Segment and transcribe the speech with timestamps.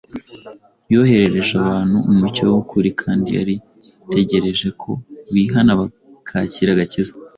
[0.91, 3.55] yoherereje abantu umucyo w’ukuri; kandi yari
[4.03, 4.91] itegereje ko
[5.33, 7.11] bihana bakakira agakiza.